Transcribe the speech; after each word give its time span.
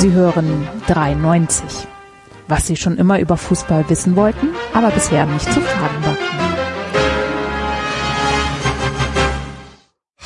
Sie 0.00 0.12
hören 0.12 0.66
93. 0.86 1.62
Was 2.48 2.66
Sie 2.66 2.76
schon 2.76 2.96
immer 2.96 3.20
über 3.20 3.36
Fußball 3.36 3.86
wissen 3.90 4.16
wollten, 4.16 4.48
aber 4.72 4.90
bisher 4.90 5.26
nicht 5.26 5.44
zu 5.44 5.60
fragen 5.60 6.02
war. 6.02 6.16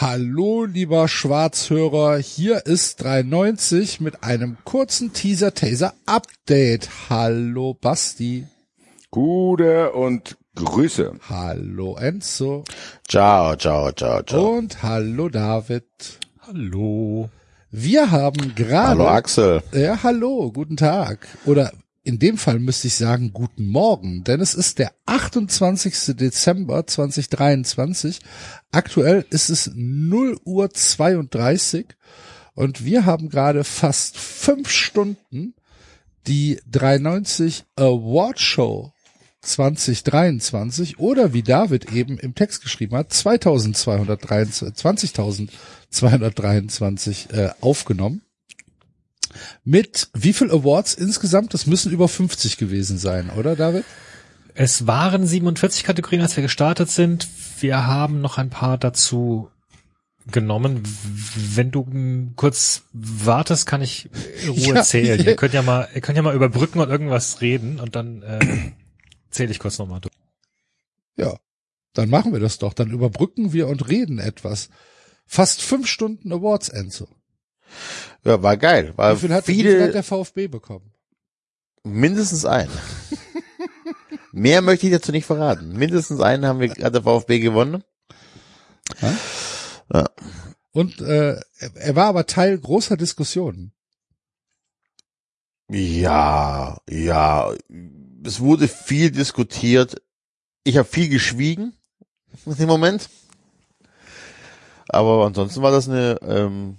Hallo, 0.01 0.65
lieber 0.67 1.09
Schwarzhörer, 1.09 2.19
hier 2.19 2.67
ist 2.67 3.03
93 3.03 4.01
mit 4.01 4.23
einem 4.23 4.59
kurzen 4.63 5.13
Teaser-Taser-Update. 5.13 6.89
Hallo, 7.11 7.75
Basti. 7.75 8.47
Gute 9.11 9.91
und 9.91 10.37
Grüße. 10.55 11.15
Hallo, 11.29 11.97
Enzo. 11.97 12.63
Ciao, 13.09 13.57
ciao, 13.57 13.91
ciao, 13.91 14.23
ciao. 14.23 14.51
Und 14.51 14.85
hallo, 14.85 15.29
David. 15.29 15.83
Hallo. 16.47 17.29
Wir 17.77 18.13
haben 18.13 18.55
gerade. 18.55 18.91
Hallo, 18.91 19.09
Axel. 19.09 19.61
Ja, 19.73 20.01
hallo, 20.05 20.53
guten 20.53 20.77
Tag. 20.77 21.27
Oder 21.45 21.73
in 22.05 22.21
dem 22.21 22.39
Fall 22.39 22.61
müsste 22.61 22.87
ich 22.87 22.95
sagen, 22.95 23.33
guten 23.33 23.67
Morgen, 23.67 24.23
denn 24.23 24.41
es 24.41 24.55
ist 24.55 24.79
der 24.79 24.93
28. 25.07 26.15
Dezember 26.15 26.87
2023. 26.87 28.21
Aktuell 28.71 29.27
ist 29.31 29.51
es 29.51 29.73
0 29.75 30.39
Uhr 30.45 30.71
32 30.71 31.87
und 32.55 32.85
wir 32.85 33.07
haben 33.07 33.29
gerade 33.29 33.65
fast 33.65 34.19
fünf 34.19 34.71
Stunden 34.71 35.55
die 36.29 36.61
390 36.71 37.65
Award 37.75 38.39
Show 38.39 38.94
2023 39.45 40.99
oder 40.99 41.33
wie 41.33 41.43
David 41.43 41.93
eben 41.93 42.19
im 42.19 42.35
Text 42.35 42.63
geschrieben 42.63 42.97
hat, 42.97 43.13
2223, 43.13 44.69
20.223 45.93 47.33
äh, 47.33 47.51
aufgenommen. 47.61 48.23
Mit 49.65 50.09
wie 50.15 50.33
viel 50.33 50.51
Awards 50.51 50.95
insgesamt? 50.95 51.55
Das 51.55 51.67
müssen 51.67 51.93
über 51.93 52.09
50 52.09 52.57
gewesen 52.57 52.99
sein, 52.99 53.31
oder 53.31 53.57
David? 53.57 53.85
Es 54.55 54.87
waren 54.87 55.27
47 55.27 55.83
Kategorien, 55.83 56.23
als 56.23 56.37
wir 56.37 56.43
gestartet 56.43 56.91
sind. 56.91 57.27
Wir 57.61 57.87
haben 57.87 58.21
noch 58.21 58.39
ein 58.39 58.51
paar 58.51 58.79
dazu 58.79 59.51
genommen. 60.31 60.83
Wenn 61.55 61.71
du 61.71 61.87
kurz 62.37 62.83
wartest, 62.93 63.67
kann 63.67 63.83
ich 63.83 64.09
in 64.43 64.51
Ruhe 64.51 64.75
Ja, 64.77 64.83
zählen. 64.83 65.21
Ihr 65.27 65.37
könnt 65.37 65.55
ja 65.55 65.63
mal, 65.63 65.89
ihr 65.95 66.01
könnt 66.01 66.17
ja 66.17 66.23
mal 66.23 66.35
überbrücken 66.35 66.81
und 66.81 66.89
irgendwas 66.89 67.41
reden 67.41 67.81
und 67.81 67.97
dann 67.97 68.23
äh, 68.23 68.39
zähle 69.35 69.51
ich 69.51 69.59
kurz 69.59 69.79
nochmal 69.79 70.01
durch. 70.01 70.15
Ja, 71.17 71.39
dann 71.93 72.11
machen 72.11 72.33
wir 72.33 72.41
das 72.41 72.59
doch. 72.59 72.73
Dann 72.73 72.91
überbrücken 72.91 73.53
wir 73.53 73.69
und 73.69 73.89
reden 73.89 74.19
etwas. 74.19 74.69
Fast 75.27 75.63
fünf 75.63 75.87
Stunden 75.87 76.33
Awards, 76.33 76.69
Enzo. 76.69 77.09
Ja, 78.25 78.43
war 78.43 78.57
geil. 78.57 78.93
War 78.97 79.17
Wie 79.17 79.21
viel 79.21 79.35
hat, 79.35 79.49
wie 79.49 79.55
viel 79.55 79.65
hat 79.67 79.81
viele, 79.81 79.93
der 79.93 80.03
VfB 80.03 80.49
bekommen? 80.49 80.95
mindestens 81.85 82.45
einen. 82.45 82.73
Mehr 84.33 84.63
möchte 84.63 84.87
ich 84.87 84.93
dazu 84.93 85.13
nicht 85.13 85.27
verraten. 85.27 85.77
Mindestens 85.77 86.21
einen 86.21 86.45
haben 86.47 86.61
wir, 86.61 86.71
hat 86.71 86.95
der 86.95 87.03
VfB 87.03 87.39
gewonnen. 87.39 87.85
Ja. 89.93 90.07
Und 90.73 91.01
äh, 91.01 91.41
er 91.59 91.97
war 91.97 92.07
aber 92.07 92.27
Teil 92.27 92.59
großer 92.59 92.97
Diskussionen. 92.97 93.73
Ja, 95.69 96.79
ja. 96.89 97.55
Es 98.25 98.41
wurde 98.41 98.69
viel 98.69 99.11
diskutiert. 99.11 100.01
Ich 100.65 100.77
habe 100.77 100.89
viel 100.89 101.09
geschwiegen 101.09 101.75
in 102.47 102.57
dem 102.57 102.69
Moment. 102.69 103.09
Aber 104.89 105.27
ansonsten 105.27 105.63
war 105.63 105.73
das 105.73 105.89
eine 105.89 106.19
ähm, 106.23 106.79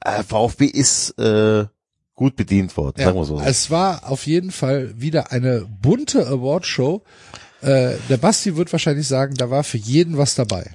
äh, 0.00 0.22
VfB 0.22 0.66
ist 0.66 1.18
äh, 1.18 1.66
gut 2.14 2.36
bedient 2.36 2.76
worden, 2.76 3.02
sagen 3.02 3.16
wir 3.16 3.24
so. 3.24 3.40
Es 3.40 3.70
war 3.70 4.10
auf 4.10 4.26
jeden 4.26 4.50
Fall 4.50 5.00
wieder 5.00 5.32
eine 5.32 5.66
bunte 5.82 6.26
Awardshow. 6.26 7.02
Äh, 7.60 7.94
der 8.08 8.16
Basti 8.16 8.56
wird 8.56 8.72
wahrscheinlich 8.72 9.06
sagen, 9.06 9.34
da 9.34 9.50
war 9.50 9.64
für 9.64 9.78
jeden 9.78 10.16
was 10.16 10.34
dabei. 10.34 10.70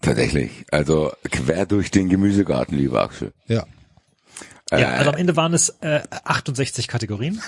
Tatsächlich. 0.00 0.64
Also 0.70 1.12
quer 1.30 1.66
durch 1.66 1.90
den 1.90 2.08
Gemüsegarten, 2.08 2.76
lieber 2.76 3.02
Axel. 3.02 3.32
Ja. 3.46 3.66
Ja, 4.80 4.88
also 4.94 5.10
am 5.10 5.16
Ende 5.16 5.36
waren 5.36 5.52
es 5.54 5.68
äh, 5.80 6.02
68 6.24 6.88
Kategorien. 6.88 7.40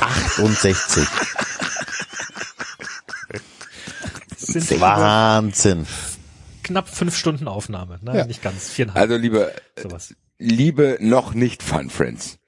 68. 0.00 1.06
Das 4.30 4.40
sind 4.68 4.80
Wahnsinn. 4.80 5.86
knapp 6.64 6.88
fünf 6.88 7.16
Stunden 7.16 7.48
Aufnahme. 7.48 7.98
Ne? 8.02 8.18
Ja. 8.18 8.26
Nicht 8.26 8.42
ganz, 8.42 8.68
viereinhalb, 8.70 9.02
Also 9.02 9.16
liebe, 9.16 9.54
sowas. 9.80 10.14
liebe 10.38 10.98
noch 11.00 11.34
nicht 11.34 11.62
Fun 11.62 11.90
Friends, 11.90 12.38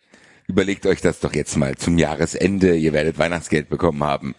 überlegt 0.47 0.87
euch 0.87 1.01
das 1.01 1.21
doch 1.21 1.35
jetzt 1.35 1.57
mal 1.57 1.77
zum 1.77 1.97
Jahresende. 1.99 2.77
Ihr 2.77 2.93
werdet 2.93 3.19
Weihnachtsgeld 3.19 3.69
bekommen 3.69 4.03
haben. 4.03 4.35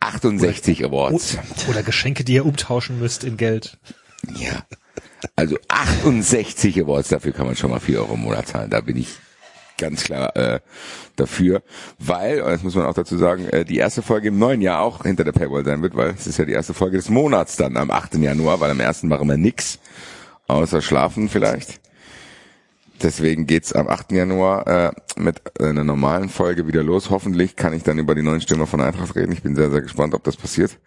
68 0.00 0.84
Awards. 0.84 1.38
Oder 1.68 1.82
Geschenke, 1.82 2.24
die 2.24 2.34
ihr 2.34 2.44
umtauschen 2.44 2.98
müsst 2.98 3.24
in 3.24 3.36
Geld. 3.36 3.78
Ja. 4.36 4.66
Also 5.36 5.56
68 5.68 6.80
Awards, 6.82 7.08
dafür 7.08 7.32
kann 7.32 7.46
man 7.46 7.56
schon 7.56 7.70
mal 7.70 7.80
4 7.80 8.00
Euro 8.00 8.14
im 8.14 8.20
Monat 8.20 8.48
zahlen. 8.48 8.70
Da 8.70 8.80
bin 8.80 8.96
ich 8.96 9.08
ganz 9.78 10.04
klar 10.04 10.34
äh, 10.36 10.60
dafür. 11.16 11.62
Weil, 11.98 12.40
und 12.40 12.50
das 12.50 12.62
muss 12.62 12.74
man 12.74 12.86
auch 12.86 12.94
dazu 12.94 13.16
sagen, 13.18 13.48
äh, 13.48 13.64
die 13.64 13.78
erste 13.78 14.02
Folge 14.02 14.28
im 14.28 14.38
neuen 14.38 14.60
Jahr 14.60 14.80
auch 14.80 15.02
hinter 15.02 15.24
der 15.24 15.32
Paywall 15.32 15.64
sein 15.64 15.82
wird, 15.82 15.96
weil 15.96 16.10
es 16.10 16.26
ist 16.26 16.38
ja 16.38 16.44
die 16.44 16.52
erste 16.52 16.74
Folge 16.74 16.96
des 16.96 17.08
Monats 17.08 17.56
dann 17.56 17.76
am 17.76 17.90
8. 17.90 18.14
Januar, 18.14 18.60
weil 18.60 18.70
am 18.70 18.80
ersten 18.80 19.08
machen 19.08 19.28
wir 19.28 19.36
nix, 19.36 19.78
außer 20.46 20.82
schlafen 20.82 21.28
vielleicht. 21.28 21.80
Deswegen 23.02 23.46
geht's 23.46 23.72
am 23.72 23.88
8. 23.88 24.12
Januar 24.12 24.66
äh, 24.66 24.92
mit 25.16 25.40
einer 25.60 25.82
normalen 25.82 26.28
Folge 26.28 26.68
wieder 26.68 26.84
los. 26.84 27.10
Hoffentlich 27.10 27.56
kann 27.56 27.72
ich 27.72 27.82
dann 27.82 27.98
über 27.98 28.14
die 28.14 28.22
neuen 28.22 28.40
Stürmer 28.40 28.68
von 28.68 28.80
Eintracht 28.80 29.16
reden. 29.16 29.32
Ich 29.32 29.42
bin 29.42 29.56
sehr, 29.56 29.70
sehr 29.70 29.82
gespannt, 29.82 30.14
ob 30.14 30.22
das 30.22 30.36
passiert. 30.36 30.78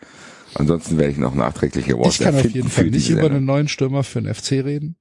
Ansonsten 0.56 0.98
werde 0.98 1.12
ich 1.12 1.18
noch 1.18 1.36
nachträgliche 1.36 1.94
Awards 1.96 2.20
Ich 2.20 2.26
kann 2.26 2.36
auf 2.36 2.50
jeden 2.50 2.70
Fall 2.70 2.86
nicht 2.86 3.10
über 3.10 3.26
einen 3.26 3.46
neuen 3.46 3.68
Stürmer 3.68 4.04
für 4.04 4.22
den 4.22 4.34
FC 4.34 4.52
reden. 4.54 4.96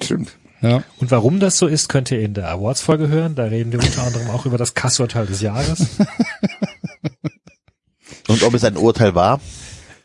Stimmt. 0.00 0.36
Ja. 0.62 0.84
Und 0.98 1.10
warum 1.10 1.40
das 1.40 1.58
so 1.58 1.66
ist, 1.66 1.88
könnt 1.88 2.10
ihr 2.10 2.20
in 2.20 2.34
der 2.34 2.48
Awards-Folge 2.48 3.08
hören. 3.08 3.34
Da 3.34 3.44
reden 3.44 3.72
wir 3.72 3.80
unter 3.80 4.04
anderem 4.04 4.30
auch 4.30 4.46
über 4.46 4.56
das 4.58 4.74
Kassurteil 4.74 5.26
des 5.26 5.40
Jahres. 5.40 5.86
Und 8.28 8.42
ob 8.44 8.54
es 8.54 8.62
ein 8.62 8.76
Urteil 8.76 9.14
war? 9.14 9.40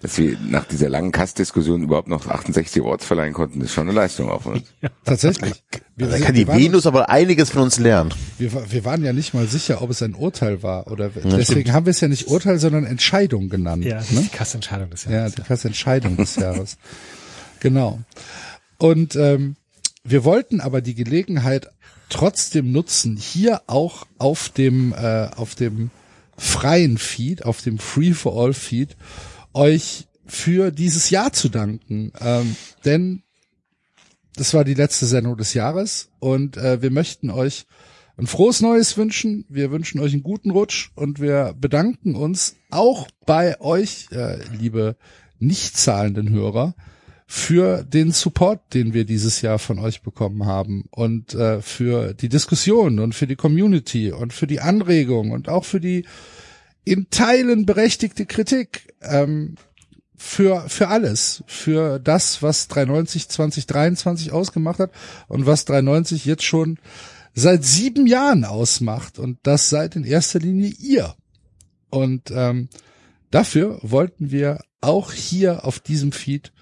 Dass 0.06 0.20
wir 0.20 0.38
nach 0.40 0.66
dieser 0.66 0.88
langen 0.88 1.12
Kass-Diskussion 1.12 1.82
überhaupt 1.82 2.08
noch 2.08 2.28
68 2.28 2.84
Awards 2.84 3.06
verleihen 3.06 3.34
konnten, 3.34 3.60
ist 3.62 3.74
schon 3.74 3.88
eine 3.90 3.96
Leistung 3.96 4.30
auf 4.30 4.46
uns. 4.46 4.62
Tatsächlich. 5.04 5.64
Wir, 5.96 6.10
Da 6.10 6.20
kann 6.20 6.36
die 6.36 6.48
Venus 6.48 6.86
aber 6.86 7.10
einiges 7.10 7.50
von 7.50 7.64
uns 7.64 7.80
lernen. 7.80 8.14
wir, 8.38 8.72
wir 8.72 8.86
waren 8.86 9.04
ja 9.04 9.14
nicht 9.14 9.34
mal 9.34 9.48
sicher, 9.48 9.82
ob 9.82 9.90
es 9.90 10.04
ein 10.04 10.14
Urteil 10.14 10.62
war. 10.62 10.92
Oder 10.92 11.10
deswegen 11.10 11.74
haben 11.74 11.88
wir 11.88 11.90
es 11.90 12.02
ja 12.02 12.08
nicht 12.08 12.28
Urteil, 12.28 12.60
sondern 12.60 12.86
Entscheidung 12.86 13.50
genannt. 13.50 13.84
Ja, 13.84 14.02
ne? 14.02 14.06
die 14.12 14.28
Kassentscheidung 14.28 14.92
des 14.92 15.06
Ja, 15.06 15.12
Jahres. 15.12 15.34
die 15.36 15.42
krasse 15.42 15.68
Entscheidung 15.70 16.18
des 16.18 16.36
Jahres. 16.36 16.78
Genau. 17.62 18.00
Und 18.78 19.16
ähm, 19.16 19.56
wir 20.04 20.24
wollten 20.24 20.62
aber 20.62 20.82
die 20.82 20.94
Gelegenheit 20.94 21.68
trotzdem 22.10 22.72
nutzen, 22.72 23.18
hier 23.18 23.64
auch 23.66 24.06
auf 24.20 24.50
dem 24.50 24.94
äh, 24.94 25.30
auf 25.36 25.56
dem 25.56 25.90
freien 26.38 27.00
Feed, 27.00 27.44
auf 27.44 27.62
dem 27.64 27.80
Free 27.80 28.14
for 28.14 28.40
All 28.40 28.54
Feed, 28.54 28.96
euch 29.56 30.08
für 30.26 30.72
dieses 30.72 31.10
Jahr 31.10 31.34
zu 31.34 31.50
danken. 31.50 32.12
Ähm, 32.20 32.56
denn 32.84 33.24
das 34.36 34.54
war 34.54 34.64
die 34.64 34.74
letzte 34.74 35.06
Sendung 35.06 35.38
des 35.38 35.54
Jahres 35.54 36.10
und 36.20 36.58
äh, 36.58 36.82
wir 36.82 36.92
möchten 36.92 37.30
euch 37.30 37.66
ein 38.18 38.28
frohes 38.28 38.62
Neues 38.62 38.98
wünschen. 38.98 39.46
Wir 39.50 39.72
wünschen 39.72 40.00
euch 40.00 40.14
einen 40.14 40.24
guten 40.24 40.52
Rutsch 40.52 40.92
und 40.96 41.20
wir 41.20 41.56
bedanken 41.60 42.16
uns 42.16 42.56
auch 42.70 43.08
bei 43.26 43.60
euch, 43.62 44.08
äh, 44.12 44.38
liebe 44.58 44.98
nicht 45.40 45.78
zahlenden 45.78 46.30
Hörer, 46.30 46.76
für 47.28 47.84
den 47.84 48.12
Support, 48.12 48.74
den 48.74 48.94
wir 48.94 49.06
dieses 49.06 49.42
Jahr 49.42 49.58
von 49.58 49.80
euch 49.80 50.02
bekommen 50.02 50.46
haben 50.46 50.86
und 50.92 51.34
äh, 51.34 51.62
für 51.62 52.14
die 52.14 52.30
Diskussion 52.30 53.00
und 53.00 53.16
für 53.16 53.26
die 53.26 53.36
Community 53.36 54.12
und 54.12 54.32
für 54.32 54.48
die 54.48 54.60
Anregung 54.60 55.32
und 55.32 55.50
auch 55.50 55.66
für 55.66 55.80
die 55.80 56.06
in 56.86 57.10
Teilen 57.10 57.66
berechtigte 57.66 58.26
Kritik. 58.26 58.94
Ähm, 59.02 59.56
für, 60.18 60.70
für 60.70 60.88
alles, 60.88 61.44
für 61.46 62.00
das, 62.00 62.42
was 62.42 62.68
390 62.70 63.28
2023 63.30 64.32
ausgemacht 64.32 64.80
hat 64.80 64.92
und 65.28 65.46
was 65.46 65.66
390 65.66 66.26
jetzt 66.26 66.44
schon 66.44 66.80
seit 67.34 67.66
sieben 67.66 68.08
Jahren 68.08 68.46
ausmacht 68.46 69.20
und 69.20 69.40
das 69.44 69.70
seid 69.70 69.96
in 69.96 70.06
erster 70.06 70.40
Linie 70.40 70.70
ihr. 70.80 71.16
Und 71.90 72.32
ähm, 72.32 72.70
dafür 73.30 73.78
wollten 73.82 74.32
wir 74.32 74.62
auch 74.80 75.12
hier 75.12 75.66
auf 75.66 75.80
diesem 75.80 76.12
Feed 76.14 76.54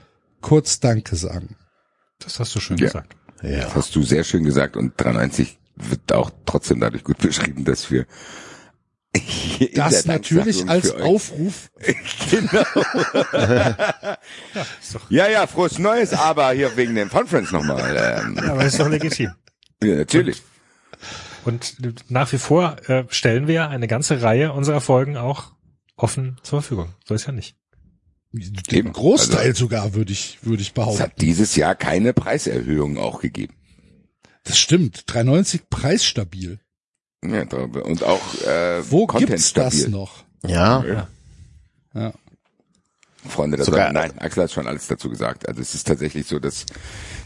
kurz 0.42 0.80
Danke 0.80 1.16
sagen. 1.16 1.56
Das 2.20 2.40
hast 2.40 2.56
du 2.56 2.60
schön 2.60 2.78
Ja. 2.78 2.88
gesagt. 2.88 3.16
Das 3.42 3.76
hast 3.76 3.96
du 3.96 4.02
sehr 4.04 4.24
schön 4.24 4.44
gesagt 4.46 4.76
und 4.78 4.94
93 4.98 5.60
wird 5.76 6.12
auch 6.12 6.32
trotzdem 6.46 6.80
dadurch 6.80 7.04
gut 7.04 7.20
beschrieben, 7.20 7.66
dass 7.66 7.92
wir 7.92 8.06
Das 9.76 10.06
natürlich 10.06 10.68
als. 10.70 10.92
Aufruf. 10.92 11.70
Genau. 12.32 12.64
ja, 15.10 15.28
ja, 15.30 15.48
frohes 15.48 15.78
Neues, 15.80 16.14
aber 16.14 16.52
hier 16.52 16.76
wegen 16.78 16.96
dem 16.96 17.10
Conference 17.10 17.52
nochmal. 17.52 17.96
Ähm, 18.26 18.38
Aber 18.40 18.66
ist 18.66 18.80
doch 18.80 18.90
legitim. 18.90 19.32
ja, 19.84 19.96
natürlich. 19.96 20.42
Und 21.46 21.76
nach 22.10 22.32
wie 22.32 22.38
vor 22.38 22.78
äh, 22.90 23.04
stellen 23.10 23.48
wir 23.48 23.70
eine 23.70 23.88
ganze 23.88 24.22
Reihe 24.22 24.54
unserer 24.54 24.82
Folgen 24.82 25.18
auch 25.18 25.52
offen 25.96 26.38
zur 26.44 26.62
Verfügung. 26.62 26.94
So 27.06 27.14
ist 27.14 27.28
ja 27.28 27.34
nicht. 27.34 27.56
Den 28.32 28.56
Eben. 28.72 28.94
Großteil 28.94 29.50
Also- 29.50 29.66
sogar 29.66 29.94
würde 29.94 30.12
ich, 30.12 30.40
würde 30.42 30.62
ich 30.62 30.70
Es 30.70 30.74
behaupten. 30.74 31.02
hat 31.04 31.22
dieses 31.22 31.56
Jahr 31.56 31.76
keine 31.76 32.14
Preiserhöhung 32.14 32.98
auch 32.98 33.20
gegeben. 33.22 33.54
Das 34.44 34.58
stimmt. 34.58 35.06
3,90 35.08 35.62
preisstabil. 35.70 36.60
Ja, 37.24 37.44
und 37.84 38.04
auch 38.04 38.22
äh, 38.46 38.82
Wo 38.90 39.06
Content 39.08 39.30
gibt's 39.32 39.54
das 39.54 39.74
stabil. 39.76 39.90
noch? 39.92 40.24
Ja. 40.46 40.84
Ja. 40.86 41.08
Ja. 41.94 42.14
Freunde 43.28 43.58
der 43.58 43.66
Sogar- 43.66 43.88
Sonne. 43.88 43.94
Nein, 44.00 44.20
Axel 44.20 44.44
hat 44.44 44.52
schon 44.52 44.68
alles 44.68 44.88
dazu 44.88 45.10
gesagt. 45.10 45.48
Also 45.48 45.62
es 45.62 45.74
ist 45.76 45.88
tatsächlich 45.88 46.28
so, 46.28 46.40
dass 46.40 46.66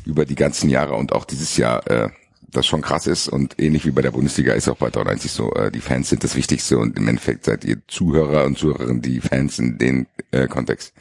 über 0.06 0.26
die 0.26 0.36
ganzen 0.36 0.70
Jahre 0.70 0.94
und 0.94 1.12
auch 1.12 1.26
dieses 1.26 1.58
Jahr 1.58 1.86
äh, 1.90 2.10
das 2.50 2.66
schon 2.66 2.82
krass 2.82 3.08
ist 3.08 3.28
und 3.28 3.60
ähnlich 3.60 3.86
wie 3.86 3.92
bei 3.92 4.02
der 4.02 4.12
Bundesliga 4.12 4.54
ist 4.54 4.70
auch 4.70 4.78
bei 4.78 4.90
93 4.90 5.32
so, 5.32 5.52
äh, 5.54 5.72
die 5.72 5.82
Fans 5.82 6.10
sind 6.10 6.24
das 6.24 6.36
Wichtigste 6.36 6.78
und 6.78 6.98
im 6.98 7.08
Endeffekt 7.08 7.46
seid 7.46 7.66
ihr 7.66 7.78
Zuhörer 7.88 8.46
und 8.46 8.58
Zuhörerinnen 8.58 9.02
die 9.02 9.20
Fans 9.20 9.58
in 9.60 9.78
den 9.80 10.08
äh, 10.32 10.48
Kontext. 10.48 10.94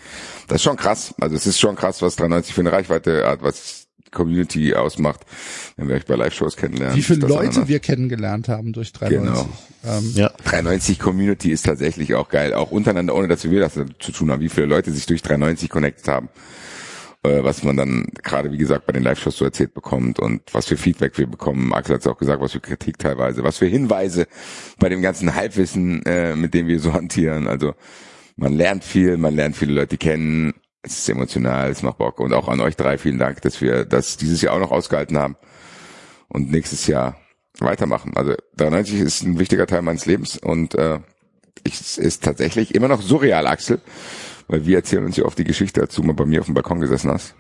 Das 0.48 0.56
ist 0.56 0.62
schon 0.62 0.76
krass. 0.76 1.14
Also 1.20 1.36
es 1.36 1.46
ist 1.46 1.60
schon 1.60 1.76
krass, 1.76 2.00
was 2.02 2.16
93 2.16 2.54
für 2.54 2.62
eine 2.62 2.72
Reichweite 2.72 3.26
hat, 3.28 3.42
was 3.42 3.85
Community 4.16 4.74
ausmacht, 4.74 5.20
wenn 5.76 5.88
wir 5.88 5.94
euch 5.96 6.06
bei 6.06 6.16
Live-Shows 6.16 6.56
kennenlernen. 6.56 6.96
Wie 6.96 7.02
viele 7.02 7.26
Leute 7.26 7.68
wir 7.68 7.78
kennengelernt 7.78 8.48
haben 8.48 8.72
durch 8.72 8.88
3,90. 8.88 9.08
Genau. 9.10 9.48
Ähm, 9.84 10.12
Ja. 10.14 10.28
390 10.44 10.98
Community 10.98 11.50
ist 11.52 11.66
tatsächlich 11.66 12.14
auch 12.14 12.28
geil, 12.28 12.54
auch 12.54 12.70
untereinander, 12.70 13.14
ohne 13.14 13.28
dass 13.28 13.48
wir 13.48 13.60
das 13.60 13.74
zu 13.98 14.12
tun 14.12 14.30
haben, 14.30 14.40
wie 14.40 14.48
viele 14.48 14.66
Leute 14.66 14.90
sich 14.90 15.06
durch 15.06 15.22
390 15.22 15.68
connected 15.68 16.08
haben, 16.08 16.28
äh, 17.22 17.44
was 17.44 17.62
man 17.62 17.76
dann 17.76 18.06
gerade, 18.22 18.50
wie 18.52 18.56
gesagt, 18.58 18.86
bei 18.86 18.92
den 18.94 19.02
Live-Shows 19.02 19.36
so 19.36 19.44
erzählt 19.44 19.74
bekommt 19.74 20.18
und 20.18 20.42
was 20.54 20.66
für 20.66 20.76
Feedback 20.76 21.16
wir 21.18 21.26
bekommen. 21.26 21.72
Axel 21.74 21.94
hat 21.94 22.00
es 22.00 22.06
auch 22.06 22.18
gesagt, 22.18 22.40
was 22.40 22.52
für 22.52 22.60
Kritik 22.60 22.98
teilweise, 22.98 23.44
was 23.44 23.58
für 23.58 23.66
Hinweise 23.66 24.26
bei 24.78 24.88
dem 24.88 25.02
ganzen 25.02 25.34
Halbwissen, 25.34 26.02
äh, 26.06 26.34
mit 26.36 26.54
dem 26.54 26.66
wir 26.66 26.80
so 26.80 26.94
hantieren. 26.94 27.46
Also 27.48 27.74
man 28.36 28.54
lernt 28.54 28.82
viel, 28.84 29.16
man 29.18 29.34
lernt 29.36 29.56
viele 29.56 29.72
Leute 29.74 29.96
kennen, 29.98 30.54
es 30.86 30.98
ist 30.98 31.08
emotional, 31.08 31.70
es 31.70 31.82
macht 31.82 31.98
Bock 31.98 32.20
und 32.20 32.32
auch 32.32 32.48
an 32.48 32.60
euch 32.60 32.76
drei 32.76 32.98
vielen 32.98 33.18
Dank, 33.18 33.42
dass 33.42 33.60
wir 33.60 33.84
das 33.84 34.16
dieses 34.16 34.40
Jahr 34.40 34.54
auch 34.54 34.60
noch 34.60 34.70
ausgehalten 34.70 35.18
haben 35.18 35.36
und 36.28 36.50
nächstes 36.50 36.86
Jahr 36.86 37.16
weitermachen. 37.58 38.16
Also 38.16 38.34
93 38.56 39.00
ist 39.00 39.22
ein 39.22 39.38
wichtiger 39.38 39.66
Teil 39.66 39.82
meines 39.82 40.06
Lebens 40.06 40.36
und 40.36 40.74
äh, 40.74 41.00
ich, 41.64 41.80
es 41.80 41.98
ist 41.98 42.22
tatsächlich 42.22 42.74
immer 42.74 42.88
noch 42.88 43.02
surreal, 43.02 43.46
Axel, 43.46 43.80
weil 44.48 44.66
wir 44.66 44.76
erzählen 44.76 45.04
uns 45.04 45.16
ja 45.16 45.24
oft 45.24 45.38
die 45.38 45.44
Geschichte, 45.44 45.80
als 45.80 45.94
du 45.94 46.02
mal 46.02 46.14
bei 46.14 46.26
mir 46.26 46.40
auf 46.40 46.46
dem 46.46 46.54
Balkon 46.54 46.80
gesessen 46.80 47.10
hast 47.10 47.34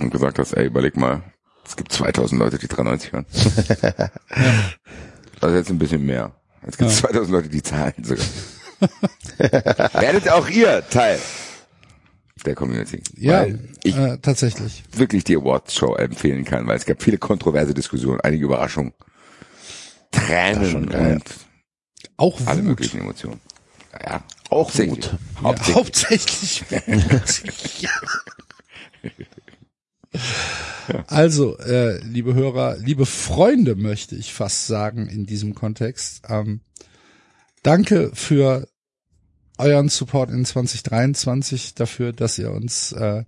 und 0.00 0.10
gesagt 0.10 0.38
hast, 0.38 0.52
ey, 0.52 0.66
überleg 0.66 0.96
mal, 0.96 1.22
es 1.64 1.76
gibt 1.76 1.92
2000 1.92 2.38
Leute, 2.38 2.58
die 2.58 2.68
93 2.68 3.12
hören. 3.12 3.26
Also 5.40 5.54
jetzt 5.54 5.70
ein 5.70 5.78
bisschen 5.78 6.04
mehr. 6.04 6.32
Jetzt 6.66 6.78
gibt 6.78 6.90
es 6.90 6.96
2000 6.96 7.30
Leute, 7.30 7.48
die 7.48 7.62
zahlen 7.62 7.94
sogar. 8.02 8.24
Werdet 9.92 10.28
auch 10.30 10.48
ihr 10.48 10.82
Teil 10.90 11.20
der 12.44 12.54
Community. 12.54 13.02
ja, 13.16 13.46
ich 13.82 13.96
äh, 13.96 14.18
tatsächlich. 14.18 14.82
wirklich 14.92 15.24
die 15.24 15.36
Awards-Show 15.36 15.94
empfehlen 15.96 16.44
kann, 16.44 16.66
weil 16.66 16.76
es 16.76 16.84
gab 16.86 17.02
viele 17.02 17.18
kontroverse 17.18 17.74
Diskussionen, 17.74 18.20
einige 18.20 18.44
Überraschungen, 18.44 18.92
Tränen 20.10 20.70
schon 20.70 20.88
und 20.88 21.24
Auch 22.16 22.40
alle 22.46 22.60
Wut. 22.60 22.66
möglichen 22.68 23.00
Emotionen. 23.00 23.40
Ja, 23.92 24.12
ja. 24.12 24.24
Auch 24.50 24.66
hauptsächlich. 24.66 25.12
Wut. 25.12 25.18
Hauptsächlich. 25.42 26.64
Hauptsächlich. 26.72 27.82
ja. 27.82 27.90
Also, 31.06 31.58
äh, 31.58 31.98
liebe 32.02 32.34
Hörer, 32.34 32.76
liebe 32.78 33.04
Freunde, 33.04 33.74
möchte 33.76 34.16
ich 34.16 34.32
fast 34.32 34.66
sagen 34.66 35.06
in 35.06 35.26
diesem 35.26 35.54
Kontext. 35.54 36.22
Ähm, 36.28 36.62
danke 37.62 38.10
für 38.14 38.66
euren 39.58 39.88
Support 39.88 40.30
in 40.30 40.44
2023, 40.44 41.74
dafür, 41.74 42.12
dass 42.12 42.38
ihr 42.38 42.50
uns 42.50 42.92
äh, 42.92 43.24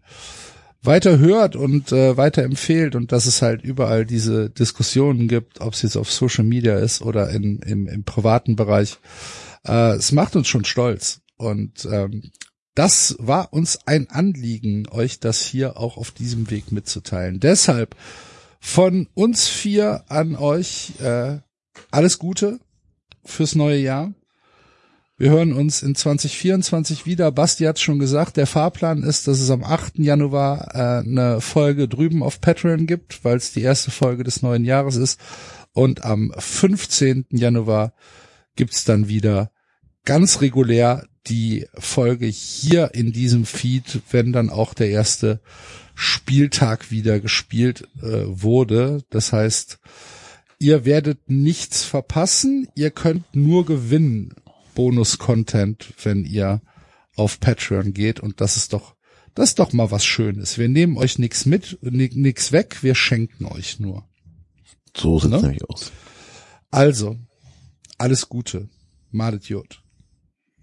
weiter 0.82 1.18
hört 1.18 1.56
und 1.56 1.92
äh, 1.92 2.16
weiter 2.16 2.42
empfehlt 2.42 2.94
und 2.94 3.12
dass 3.12 3.26
es 3.26 3.42
halt 3.42 3.62
überall 3.62 4.06
diese 4.06 4.48
Diskussionen 4.50 5.28
gibt, 5.28 5.60
ob 5.60 5.74
es 5.74 5.82
jetzt 5.82 5.96
auf 5.96 6.10
Social 6.10 6.44
Media 6.44 6.78
ist 6.78 7.02
oder 7.02 7.30
in, 7.30 7.58
im, 7.60 7.86
im 7.86 8.04
privaten 8.04 8.56
Bereich. 8.56 8.98
Äh, 9.66 9.96
es 9.96 10.12
macht 10.12 10.36
uns 10.36 10.48
schon 10.48 10.64
stolz. 10.64 11.20
Und 11.36 11.86
ähm, 11.90 12.30
das 12.74 13.16
war 13.18 13.52
uns 13.52 13.80
ein 13.86 14.08
Anliegen, 14.10 14.88
euch 14.90 15.20
das 15.20 15.42
hier 15.42 15.76
auch 15.76 15.96
auf 15.96 16.10
diesem 16.10 16.50
Weg 16.50 16.72
mitzuteilen. 16.72 17.40
Deshalb 17.40 17.96
von 18.60 19.08
uns 19.14 19.48
vier 19.48 20.04
an 20.08 20.36
euch 20.36 20.92
äh, 21.00 21.38
alles 21.90 22.18
Gute 22.18 22.60
fürs 23.24 23.54
neue 23.54 23.78
Jahr. 23.78 24.12
Wir 25.20 25.32
hören 25.32 25.52
uns 25.52 25.82
in 25.82 25.94
2024 25.94 27.04
wieder. 27.04 27.30
Basti 27.30 27.64
hat 27.64 27.78
schon 27.78 27.98
gesagt, 27.98 28.38
der 28.38 28.46
Fahrplan 28.46 29.02
ist, 29.02 29.28
dass 29.28 29.38
es 29.38 29.50
am 29.50 29.62
8. 29.62 29.98
Januar 29.98 30.74
äh, 30.74 31.06
eine 31.06 31.42
Folge 31.42 31.88
drüben 31.88 32.22
auf 32.22 32.40
Patreon 32.40 32.86
gibt, 32.86 33.22
weil 33.22 33.36
es 33.36 33.52
die 33.52 33.60
erste 33.60 33.90
Folge 33.90 34.24
des 34.24 34.40
neuen 34.40 34.64
Jahres 34.64 34.96
ist. 34.96 35.20
Und 35.74 36.04
am 36.06 36.32
15. 36.38 37.26
Januar 37.32 37.92
gibt's 38.56 38.86
dann 38.86 39.08
wieder 39.08 39.50
ganz 40.06 40.40
regulär 40.40 41.06
die 41.26 41.66
Folge 41.74 42.24
hier 42.24 42.94
in 42.94 43.12
diesem 43.12 43.44
Feed, 43.44 44.00
wenn 44.10 44.32
dann 44.32 44.48
auch 44.48 44.72
der 44.72 44.88
erste 44.88 45.42
Spieltag 45.94 46.90
wieder 46.90 47.20
gespielt 47.20 47.86
äh, 48.00 48.22
wurde. 48.24 49.02
Das 49.10 49.34
heißt, 49.34 49.80
ihr 50.58 50.86
werdet 50.86 51.28
nichts 51.28 51.84
verpassen, 51.84 52.68
ihr 52.74 52.90
könnt 52.90 53.36
nur 53.36 53.66
gewinnen 53.66 54.32
Bonus-Content, 54.80 55.92
wenn 56.04 56.24
ihr 56.24 56.62
auf 57.16 57.38
Patreon 57.38 57.92
geht 57.92 58.18
und 58.20 58.40
das 58.40 58.56
ist 58.56 58.72
doch 58.72 58.94
das 59.34 59.50
ist 59.50 59.58
doch 59.58 59.72
mal 59.74 59.90
was 59.90 60.04
Schönes. 60.06 60.56
Wir 60.58 60.68
nehmen 60.68 60.96
euch 60.96 61.18
nichts 61.18 61.44
mit, 61.46 61.78
ni- 61.82 62.10
nix 62.14 62.50
weg, 62.50 62.82
wir 62.82 62.94
schenken 62.94 63.44
euch 63.44 63.78
nur. 63.78 64.08
So 64.96 65.18
sieht's 65.20 65.30
Ne? 65.32 65.42
nämlich 65.42 65.68
aus. 65.68 65.92
Also, 66.70 67.16
alles 67.98 68.28
Gute. 68.28 68.68
Madet 69.10 69.44
Jod. 69.48 69.82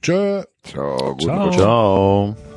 Tschö. 0.01 0.43
Ciao, 0.63 1.15
Ciao. 1.17 1.51
Ciao. 1.51 2.56